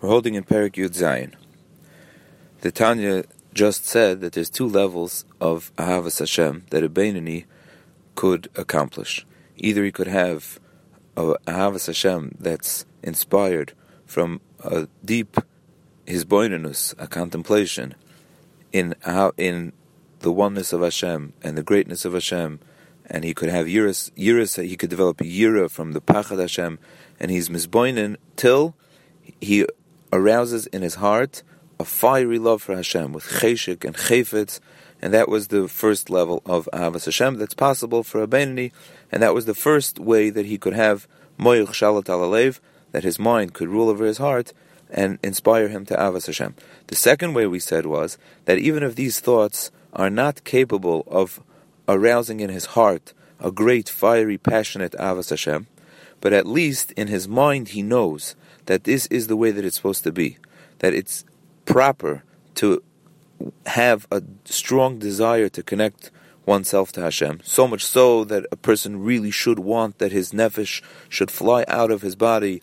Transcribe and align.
We're 0.00 0.08
holding 0.08 0.34
in 0.34 0.44
Perik 0.44 0.76
Yud 0.76 0.96
Zayin. 0.96 1.34
The 2.62 2.72
Tanya 2.72 3.24
just 3.52 3.84
said 3.84 4.22
that 4.22 4.32
there's 4.32 4.48
two 4.48 4.66
levels 4.66 5.26
of 5.42 5.76
Ahavas 5.76 6.20
Hashem 6.20 6.64
that 6.70 6.82
a 6.82 6.88
Beinani 6.88 7.44
could 8.14 8.48
accomplish. 8.56 9.26
Either 9.58 9.84
he 9.84 9.92
could 9.92 10.06
have 10.06 10.58
a 11.18 11.34
Ahavas 11.46 11.86
Hashem 11.86 12.36
that's 12.40 12.86
inspired 13.02 13.74
from 14.06 14.40
a 14.64 14.88
deep 15.04 15.36
his 16.06 16.24
hisboinanus, 16.24 16.94
a 16.98 17.06
contemplation 17.06 17.94
in 18.72 18.94
in 19.36 19.74
the 20.20 20.32
oneness 20.32 20.72
of 20.72 20.80
Hashem 20.80 21.34
and 21.42 21.58
the 21.58 21.62
greatness 21.62 22.06
of 22.06 22.14
Hashem, 22.14 22.58
and 23.04 23.22
he 23.22 23.34
could 23.34 23.50
have 23.50 23.66
yiras, 23.66 24.10
yiras 24.12 24.66
he 24.66 24.78
could 24.78 24.88
develop 24.88 25.18
yira 25.18 25.70
from 25.70 25.92
the 25.92 26.00
pachad 26.00 26.40
Hashem, 26.40 26.78
and 27.20 27.30
he's 27.30 27.50
misboinen 27.50 28.16
till 28.36 28.74
he 29.42 29.66
arouses 30.12 30.66
in 30.66 30.82
his 30.82 30.96
heart 30.96 31.42
a 31.78 31.84
fiery 31.84 32.38
love 32.38 32.62
for 32.62 32.76
Hashem 32.76 33.12
with 33.12 33.24
cheshik 33.24 33.84
and 33.84 33.96
chayfetz, 33.96 34.60
and 35.00 35.14
that 35.14 35.28
was 35.28 35.48
the 35.48 35.66
first 35.66 36.10
level 36.10 36.42
of 36.44 36.68
Ahavas 36.72 37.06
Hashem 37.06 37.38
that's 37.38 37.54
possible 37.54 38.02
for 38.02 38.22
a 38.22 38.26
Benini, 38.26 38.70
and 39.10 39.22
that 39.22 39.34
was 39.34 39.46
the 39.46 39.54
first 39.54 39.98
way 39.98 40.28
that 40.28 40.46
he 40.46 40.58
could 40.58 40.74
have 40.74 41.08
moyich 41.38 41.68
shalat 41.68 42.04
alalev, 42.04 42.60
that 42.92 43.04
his 43.04 43.18
mind 43.18 43.54
could 43.54 43.68
rule 43.68 43.88
over 43.88 44.04
his 44.04 44.18
heart 44.18 44.52
and 44.90 45.18
inspire 45.22 45.68
him 45.68 45.86
to 45.86 45.94
Ahavas 45.94 46.26
Hashem. 46.26 46.54
The 46.88 46.96
second 46.96 47.34
way 47.34 47.46
we 47.46 47.60
said 47.60 47.86
was 47.86 48.18
that 48.44 48.58
even 48.58 48.82
if 48.82 48.96
these 48.96 49.20
thoughts 49.20 49.70
are 49.92 50.10
not 50.10 50.44
capable 50.44 51.04
of 51.06 51.40
arousing 51.88 52.40
in 52.40 52.50
his 52.50 52.66
heart 52.66 53.14
a 53.38 53.50
great, 53.50 53.88
fiery, 53.88 54.36
passionate 54.36 54.92
Ahavas 54.92 55.30
Hashem, 55.30 55.66
but 56.20 56.32
at 56.32 56.46
least 56.46 56.92
in 56.92 57.08
his 57.08 57.28
mind 57.28 57.68
he 57.68 57.82
knows 57.82 58.34
that 58.66 58.84
this 58.84 59.06
is 59.06 59.26
the 59.26 59.36
way 59.36 59.50
that 59.50 59.64
it's 59.64 59.76
supposed 59.76 60.04
to 60.04 60.12
be, 60.12 60.38
that 60.78 60.94
it's 60.94 61.24
proper 61.64 62.22
to 62.56 62.82
have 63.66 64.06
a 64.10 64.22
strong 64.44 64.98
desire 64.98 65.48
to 65.48 65.62
connect 65.62 66.10
oneself 66.46 66.92
to 66.92 67.00
Hashem, 67.00 67.40
so 67.44 67.66
much 67.66 67.84
so 67.84 68.24
that 68.24 68.44
a 68.50 68.56
person 68.56 69.02
really 69.02 69.30
should 69.30 69.58
want 69.58 69.98
that 69.98 70.12
his 70.12 70.32
nefesh 70.32 70.82
should 71.08 71.30
fly 71.30 71.64
out 71.68 71.90
of 71.90 72.02
his 72.02 72.16
body 72.16 72.62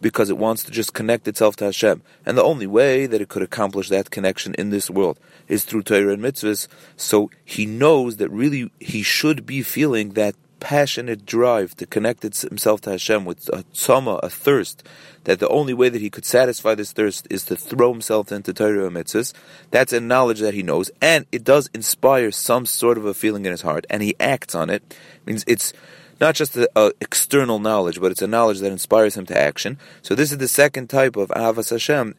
because 0.00 0.30
it 0.30 0.38
wants 0.38 0.62
to 0.64 0.70
just 0.70 0.94
connect 0.94 1.26
itself 1.26 1.56
to 1.56 1.64
Hashem. 1.64 2.02
And 2.24 2.38
the 2.38 2.44
only 2.44 2.66
way 2.66 3.06
that 3.06 3.20
it 3.20 3.28
could 3.28 3.42
accomplish 3.42 3.88
that 3.88 4.10
connection 4.10 4.54
in 4.54 4.70
this 4.70 4.88
world 4.88 5.18
is 5.48 5.64
through 5.64 5.82
Torah 5.82 6.12
and 6.12 6.22
mitzvahs. 6.22 6.68
So 6.96 7.30
he 7.44 7.66
knows 7.66 8.16
that 8.16 8.30
really 8.30 8.70
he 8.78 9.02
should 9.02 9.44
be 9.44 9.62
feeling 9.62 10.10
that 10.10 10.36
passionate 10.60 11.26
drive 11.26 11.76
to 11.76 11.86
connect 11.86 12.22
himself 12.22 12.80
to 12.82 12.90
Hashem 12.90 13.24
with 13.24 13.48
a 13.48 13.64
tzama, 13.74 14.20
a 14.22 14.30
thirst, 14.30 14.82
that 15.24 15.40
the 15.40 15.48
only 15.48 15.74
way 15.74 15.88
that 15.88 16.00
he 16.00 16.10
could 16.10 16.24
satisfy 16.24 16.74
this 16.74 16.92
thirst 16.92 17.26
is 17.30 17.44
to 17.44 17.56
throw 17.56 17.92
himself 17.92 18.32
into 18.32 18.52
Torah 18.52 18.86
and 18.86 18.96
mitzvahs. 18.96 19.32
That's 19.70 19.92
a 19.92 20.00
knowledge 20.00 20.40
that 20.40 20.54
he 20.54 20.62
knows, 20.62 20.90
and 21.00 21.26
it 21.32 21.44
does 21.44 21.68
inspire 21.74 22.30
some 22.30 22.66
sort 22.66 22.98
of 22.98 23.04
a 23.04 23.14
feeling 23.14 23.44
in 23.44 23.52
his 23.52 23.62
heart, 23.62 23.86
and 23.90 24.02
he 24.02 24.14
acts 24.18 24.54
on 24.54 24.70
it. 24.70 24.82
it 24.90 25.26
means 25.26 25.44
it's 25.46 25.72
not 26.20 26.34
just 26.34 26.56
an 26.56 26.66
external 27.00 27.58
knowledge, 27.58 28.00
but 28.00 28.10
it's 28.10 28.22
a 28.22 28.26
knowledge 28.26 28.58
that 28.60 28.72
inspires 28.72 29.16
him 29.16 29.26
to 29.26 29.38
action. 29.38 29.78
So 30.02 30.14
this 30.14 30.32
is 30.32 30.38
the 30.38 30.48
second 30.48 30.88
type 30.88 31.16
of 31.16 31.28
Avas 31.28 31.70
Hashem, 31.70 32.16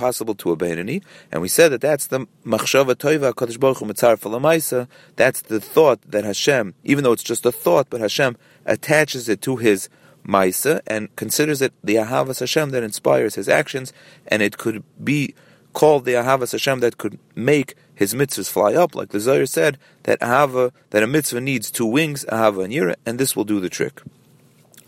possible 0.00 0.34
to 0.36 0.50
a 0.50 0.56
Beinani, 0.56 1.02
and 1.30 1.42
we 1.42 1.48
said 1.48 1.68
that 1.72 1.80
that's 1.80 2.06
the 2.06 2.26
Machshava 2.44 2.94
Toiva 2.94 3.32
Kadosh 3.34 3.60
Baruch 3.60 3.78
Hu 3.78 4.86
That's 5.16 5.42
the 5.42 5.60
thought 5.60 6.00
that 6.10 6.24
Hashem, 6.24 6.74
even 6.84 7.04
though 7.04 7.12
it's 7.12 7.22
just 7.22 7.44
a 7.44 7.52
thought, 7.52 7.88
but 7.90 8.00
Hashem 8.00 8.36
attaches 8.64 9.28
it 9.28 9.42
to 9.42 9.56
his 9.56 9.88
Maisa 10.26 10.80
and 10.86 11.14
considers 11.16 11.60
it 11.60 11.72
the 11.84 11.96
Ahavas 11.96 12.40
Hashem 12.40 12.70
that 12.70 12.82
inspires 12.82 13.34
his 13.34 13.48
actions, 13.48 13.92
and 14.26 14.42
it 14.42 14.56
could 14.58 14.82
be 15.02 15.34
called 15.72 16.04
the 16.04 16.12
Ahavas 16.12 16.52
Hashem 16.52 16.80
that 16.80 16.98
could 16.98 17.18
make 17.34 17.74
his 17.94 18.14
mitzvahs 18.14 18.50
fly 18.50 18.74
up, 18.74 18.94
like 18.94 19.10
the 19.10 19.20
Zohar 19.20 19.46
said 19.46 19.78
that 20.04 20.18
Ahava, 20.20 20.72
that 20.90 21.02
a 21.02 21.06
mitzvah 21.06 21.40
needs 21.40 21.70
two 21.70 21.86
wings, 21.86 22.24
Ahava 22.26 22.64
and 22.64 22.72
Yira, 22.72 22.94
and 23.04 23.18
this 23.18 23.36
will 23.36 23.44
do 23.44 23.60
the 23.60 23.68
trick. 23.68 24.00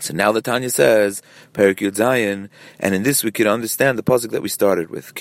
So 0.03 0.13
now 0.15 0.33
the 0.33 0.43
Tanya 0.43 0.69
says, 0.69 1.23
Perik 1.53 1.77
Yud 1.77 1.93
Zayin, 1.93 2.49
and 2.81 2.93
in 2.93 3.05
this 3.05 3.23
we 3.23 3.31
can 3.31 3.47
understand 3.47 3.97
the 3.97 4.03
pasuk 4.03 4.33
that 4.33 4.43
we 4.43 4.49
started 4.49 4.91
with, 4.91 5.15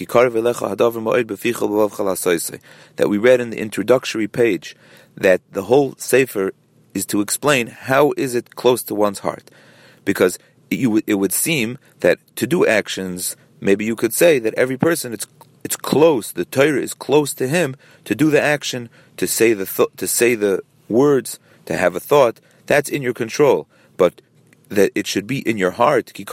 that 2.96 3.10
we 3.10 3.18
read 3.20 3.42
in 3.42 3.50
the 3.52 3.60
introductory 3.60 4.28
page, 4.28 4.76
that 5.16 5.42
the 5.52 5.64
whole 5.64 5.94
Sefer 5.98 6.54
is 6.96 7.06
to 7.06 7.22
explain 7.22 7.68
how 7.68 8.14
is 8.18 8.34
it 8.34 8.56
close 8.56 8.82
to 8.84 8.96
one's 8.96 9.20
heart. 9.20 9.52
Because 10.04 10.40
it, 10.72 11.04
it 11.06 11.14
would 11.14 11.32
seem 11.32 11.78
that 12.00 12.18
to 12.38 12.48
do 12.48 12.66
actions, 12.66 13.36
maybe 13.60 13.86
you 13.86 13.96
could 13.96 14.16
say 14.16 14.40
that 14.40 14.56
every 14.56 14.78
person, 14.78 15.14
it's 15.14 15.28
it's 15.64 15.76
close. 15.76 16.32
The 16.32 16.46
Torah 16.46 16.82
is 16.82 16.96
close 16.96 17.36
to 17.36 17.48
him 17.48 17.76
to 18.06 18.16
do 18.16 18.32
the 18.32 18.42
action, 18.42 18.90
to 19.18 19.28
say 19.28 19.54
the 19.54 19.68
th- 19.68 19.96
to 19.98 20.08
say 20.08 20.34
the 20.34 20.64
words, 20.90 21.40
to 21.68 21.78
have 21.78 21.96
a 21.96 22.00
thought. 22.00 22.40
That's 22.66 22.90
in 22.90 23.04
your 23.04 23.14
control. 23.14 23.68
But 23.96 24.22
that 24.72 24.92
it 24.96 25.06
should 25.06 25.28
be 25.28 25.48
in 25.48 25.58
your 25.58 25.72
heart. 25.72 26.14
How 26.16 26.24
is 26.24 26.32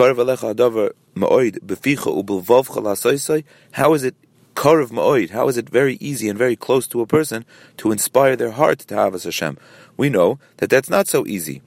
it 4.05 4.15
karev 4.55 4.91
ma'oid? 4.91 5.31
How 5.31 5.49
is 5.49 5.57
it 5.57 5.69
very 5.69 5.99
easy 6.01 6.29
and 6.29 6.39
very 6.39 6.57
close 6.57 6.87
to 6.89 7.01
a 7.01 7.07
person 7.07 7.45
to 7.79 7.91
inspire 7.91 8.37
their 8.37 8.53
heart 8.53 8.79
to 8.79 8.95
Havas 8.95 9.25
Hashem? 9.25 9.59
We 9.97 10.09
know 10.09 10.39
that 10.59 10.71
that's 10.71 10.89
not 10.89 11.09
so 11.09 11.27
easy. 11.27 11.63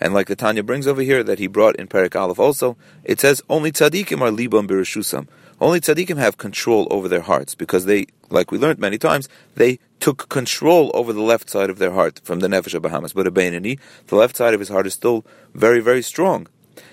And 0.00 0.12
like 0.12 0.26
the 0.26 0.36
Tanya 0.36 0.62
brings 0.62 0.86
over 0.86 1.00
here 1.00 1.22
that 1.22 1.38
he 1.38 1.46
brought 1.46 1.76
in 1.76 1.86
Perik 1.86 2.20
Aleph 2.20 2.38
also, 2.38 2.76
it 3.04 3.20
says 3.20 3.42
only 3.48 3.72
tzaddikim 3.72 4.20
are 4.20 4.30
libam 4.30 4.68
birishusam. 4.68 5.28
Only 5.60 5.80
tzaddikim 5.80 6.18
have 6.18 6.36
control 6.36 6.86
over 6.90 7.08
their 7.08 7.22
hearts 7.22 7.54
because 7.54 7.86
they, 7.86 8.06
like 8.28 8.50
we 8.50 8.58
learned 8.58 8.78
many 8.78 8.98
times, 8.98 9.28
they 9.54 9.78
took 10.00 10.28
control 10.28 10.90
over 10.94 11.12
the 11.12 11.22
left 11.22 11.50
side 11.50 11.70
of 11.70 11.78
their 11.78 11.92
heart 11.92 12.20
from 12.24 12.40
the 12.40 12.48
nefesh 12.48 12.78
HaBahamis. 12.78 13.14
But 13.14 13.26
a 13.26 13.30
Beinani, 13.30 13.78
the 14.06 14.16
left 14.16 14.36
side 14.36 14.54
of 14.54 14.60
his 14.60 14.68
heart 14.68 14.86
is 14.86 14.94
still 14.94 15.24
very, 15.54 15.80
very 15.80 16.02
strong. 16.02 16.46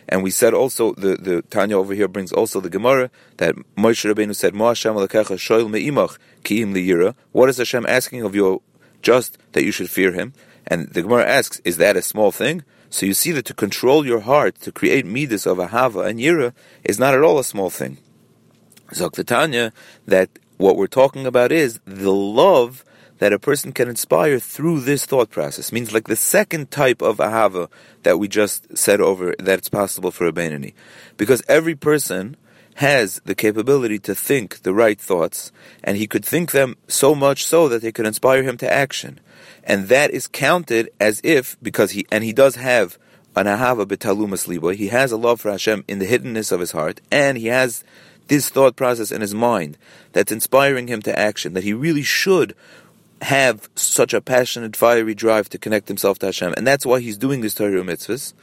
And 0.08 0.24
we 0.24 0.32
said 0.32 0.54
also 0.54 0.94
the, 0.94 1.16
the 1.16 1.42
Tanya 1.44 1.78
over 1.78 1.94
here 1.94 2.08
brings 2.08 2.32
also 2.32 2.60
the 2.60 2.70
Gemara 2.70 3.10
that 3.38 3.56
Moshe 3.78 4.12
Rabbeinu 4.12 4.36
said, 4.36 4.54
"Mo 4.54 4.68
Hashem 4.68 4.96
shoyl 4.96 5.70
me'imach 5.70 6.18
ki'im 6.44 6.74
liyira." 6.74 7.16
What 7.32 7.50
is 7.50 7.58
Hashem 7.58 7.86
asking 7.88 8.22
of 8.22 8.36
you? 8.36 8.62
Just 9.02 9.38
that 9.54 9.64
you 9.64 9.72
should 9.72 9.90
fear 9.90 10.14
Him. 10.14 10.34
And 10.68 10.90
the 10.90 11.02
Gemara 11.02 11.26
asks, 11.26 11.62
"Is 11.66 11.78
that 11.78 11.98
a 11.98 12.02
small 12.02 12.32
thing?" 12.32 12.64
So 12.90 13.06
you 13.06 13.14
see 13.14 13.32
that 13.32 13.46
to 13.46 13.54
control 13.54 14.06
your 14.06 14.20
heart, 14.20 14.62
to 14.62 14.72
create 14.72 15.06
midas 15.06 15.48
of 15.48 15.58
ahava 15.58 16.06
and 16.08 16.20
yira, 16.20 16.54
is 16.84 17.00
not 17.00 17.16
at 17.16 17.24
all 17.24 17.40
a 17.40 17.44
small 17.44 17.70
thing. 17.70 17.98
Zok 18.92 19.26
Tanya 19.26 19.74
that 20.06 20.30
what 20.58 20.78
we're 20.78 20.88
talking 20.88 21.26
about 21.26 21.52
is 21.52 21.80
the 21.86 22.14
love 22.14 22.86
that 23.20 23.34
a 23.34 23.40
person 23.40 23.72
can 23.72 23.88
inspire 23.88 24.40
through 24.40 24.82
this 24.82 25.06
thought 25.06 25.30
process. 25.30 25.72
Means 25.72 25.94
like 25.94 26.08
the 26.08 26.16
second 26.16 26.72
type 26.72 27.02
of 27.02 27.18
ahava 27.18 27.70
that 28.04 28.20
we 28.20 28.28
just 28.28 28.78
said 28.78 29.02
over 29.02 29.34
that 29.40 29.60
it's 29.60 29.70
possible 29.70 30.12
for 30.12 30.28
a 30.28 30.32
Beinani. 30.32 30.74
Because 31.18 31.44
every 31.48 31.76
person 31.76 32.36
has 32.76 33.22
the 33.26 33.36
capability 33.36 34.00
to 34.00 34.16
think 34.16 34.64
the 34.64 34.74
right 34.74 35.00
thoughts, 35.00 35.52
and 35.84 35.98
he 35.98 36.08
could 36.08 36.26
think 36.26 36.52
them 36.52 36.76
so 36.88 37.14
much 37.14 37.46
so 37.46 37.68
that 37.68 37.82
they 37.82 37.92
could 37.92 38.08
inspire 38.08 38.44
him 38.44 38.58
to 38.58 38.72
action. 38.72 39.20
And 39.64 39.88
that 39.90 40.12
is 40.12 40.28
counted 40.28 40.90
as 41.00 41.22
if, 41.24 41.56
because 41.62 41.92
he, 41.92 42.06
and 42.12 42.24
he 42.24 42.34
does 42.34 42.56
have 42.56 42.98
an 43.36 43.46
ahava 43.46 43.86
betalumas 43.86 44.48
libo, 44.48 44.70
he 44.70 44.88
has 44.88 45.12
a 45.12 45.18
love 45.18 45.42
for 45.42 45.52
Hashem 45.52 45.86
in 45.88 46.00
the 46.00 46.08
hiddenness 46.08 46.52
of 46.52 46.60
his 46.60 46.72
heart, 46.72 47.00
and 47.12 47.38
he 47.38 47.48
has 47.48 47.84
this 48.28 48.50
thought 48.50 48.76
process 48.76 49.12
in 49.12 49.22
his 49.22 49.34
mind 49.34 49.78
that's 50.14 50.32
inspiring 50.32 50.88
him 50.88 51.02
to 51.04 51.18
action, 51.18 51.54
that 51.54 51.64
he 51.64 51.74
really 51.74 52.04
should 52.04 52.56
have 53.24 53.70
such 53.76 54.14
a 54.14 54.22
passionate, 54.22 54.76
fiery 54.76 55.16
drive 55.16 55.50
to 55.50 55.58
connect 55.58 55.88
himself 55.88 56.20
to 56.20 56.28
Hashem. 56.28 56.54
And 56.56 56.68
that's 56.68 56.86
why 56.86 57.00
he's 57.00 57.18
doing 57.18 57.42
this 57.42 57.56
Torah 57.56 57.82
mitzvahs. 57.82 58.34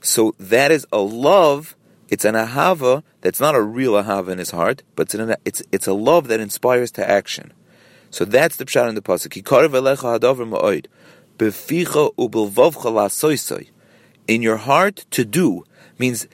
So 0.00 0.34
that 0.38 0.70
is 0.70 0.86
a 0.92 0.98
love, 0.98 1.76
it's 2.08 2.24
an 2.24 2.34
ahava 2.34 3.02
that's 3.20 3.40
not 3.40 3.54
a 3.54 3.62
real 3.62 3.92
ahava 3.92 4.28
in 4.28 4.38
his 4.38 4.50
heart, 4.50 4.82
but 4.96 5.04
it's, 5.04 5.14
an, 5.14 5.36
it's, 5.44 5.62
it's 5.72 5.86
a 5.86 5.94
love 5.94 6.28
that 6.28 6.40
inspires 6.40 6.90
to 6.92 7.08
action. 7.08 7.52
So 8.10 8.24
that's 8.24 8.56
the 8.56 8.64
pshat 8.64 8.88
in 8.88 8.94
the 8.94 9.02
pasuk. 9.02 9.34
In 14.26 14.42
your 14.42 14.56
heart 14.56 15.06
to 15.10 15.24
do 15.24 15.64
means 15.98 16.28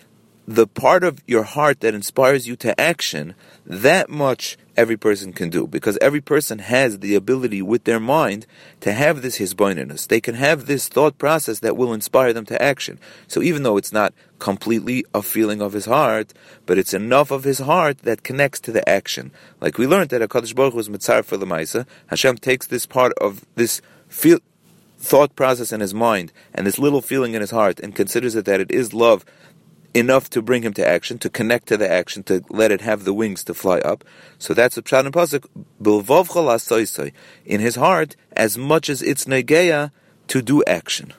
the 0.50 0.66
part 0.66 1.04
of 1.04 1.22
your 1.28 1.44
heart 1.44 1.78
that 1.78 1.94
inspires 1.94 2.48
you 2.48 2.56
to 2.56 2.78
action, 2.78 3.36
that 3.64 4.10
much 4.10 4.58
every 4.76 4.96
person 4.96 5.32
can 5.32 5.48
do. 5.48 5.64
Because 5.64 5.96
every 6.00 6.20
person 6.20 6.58
has 6.58 6.98
the 6.98 7.14
ability 7.14 7.62
with 7.62 7.84
their 7.84 8.00
mind 8.00 8.46
to 8.80 8.92
have 8.92 9.22
this 9.22 9.36
hisboineness. 9.36 10.08
They 10.08 10.20
can 10.20 10.34
have 10.34 10.66
this 10.66 10.88
thought 10.88 11.18
process 11.18 11.60
that 11.60 11.76
will 11.76 11.92
inspire 11.92 12.32
them 12.32 12.46
to 12.46 12.60
action. 12.60 12.98
So 13.28 13.42
even 13.42 13.62
though 13.62 13.76
it's 13.76 13.92
not 13.92 14.12
completely 14.40 15.04
a 15.14 15.22
feeling 15.22 15.62
of 15.62 15.72
his 15.72 15.84
heart, 15.84 16.32
but 16.66 16.78
it's 16.78 16.94
enough 16.94 17.30
of 17.30 17.44
his 17.44 17.60
heart 17.60 17.98
that 17.98 18.24
connects 18.24 18.58
to 18.62 18.72
the 18.72 18.86
action. 18.88 19.30
Like 19.60 19.78
we 19.78 19.86
learned 19.86 20.10
that 20.10 20.20
HaKadosh 20.20 20.56
Baruch 20.56 20.74
was 20.74 20.88
mitzar 20.88 21.24
for 21.24 21.36
the 21.36 21.46
Maisa, 21.46 21.86
Hashem 22.08 22.38
takes 22.38 22.66
this 22.66 22.86
part 22.86 23.12
of 23.20 23.46
this 23.54 23.80
feel, 24.08 24.40
thought 25.00 25.34
process 25.34 25.72
in 25.72 25.80
his 25.80 25.94
mind 25.94 26.30
and 26.52 26.66
this 26.66 26.78
little 26.78 27.00
feeling 27.00 27.34
in 27.34 27.40
his 27.40 27.50
heart 27.50 27.80
and 27.80 27.94
considers 27.94 28.34
it 28.34 28.44
that 28.44 28.60
it 28.60 28.70
is 28.70 28.92
love 28.92 29.24
enough 29.94 30.30
to 30.30 30.42
bring 30.42 30.62
him 30.62 30.72
to 30.74 30.86
action, 30.86 31.18
to 31.18 31.28
connect 31.30 31.68
to 31.68 31.76
the 31.76 31.90
action, 31.90 32.22
to 32.24 32.42
let 32.48 32.70
it 32.70 32.80
have 32.80 33.04
the 33.04 33.14
wings 33.14 33.44
to 33.44 33.54
fly 33.54 33.78
up. 33.80 34.04
So 34.38 34.54
that's 34.54 34.76
a 34.76 34.82
pshat 34.82 35.06
and 35.06 35.14
pasuk. 35.14 35.46
In 37.44 37.60
his 37.60 37.74
heart, 37.76 38.16
as 38.32 38.56
much 38.56 38.88
as 38.88 39.02
it's 39.02 39.24
negeya 39.24 39.90
to 40.28 40.42
do 40.42 40.62
action. 40.64 41.12